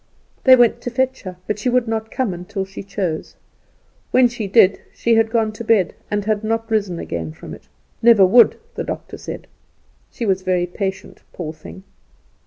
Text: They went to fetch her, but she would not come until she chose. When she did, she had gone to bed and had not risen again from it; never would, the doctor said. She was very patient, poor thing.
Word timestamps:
They 0.45 0.55
went 0.55 0.81
to 0.81 0.89
fetch 0.89 1.21
her, 1.21 1.37
but 1.45 1.59
she 1.59 1.69
would 1.69 1.87
not 1.87 2.09
come 2.09 2.33
until 2.33 2.65
she 2.65 2.81
chose. 2.81 3.35
When 4.09 4.27
she 4.27 4.47
did, 4.47 4.79
she 4.91 5.13
had 5.13 5.29
gone 5.29 5.51
to 5.51 5.63
bed 5.63 5.93
and 6.09 6.25
had 6.25 6.43
not 6.43 6.71
risen 6.71 6.97
again 6.97 7.33
from 7.33 7.53
it; 7.53 7.67
never 8.01 8.25
would, 8.25 8.57
the 8.73 8.83
doctor 8.83 9.19
said. 9.19 9.45
She 10.09 10.25
was 10.25 10.41
very 10.41 10.65
patient, 10.65 11.21
poor 11.33 11.53
thing. 11.53 11.83